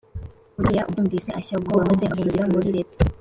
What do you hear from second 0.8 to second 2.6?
abyumvise ashya ubwoba maze ahungira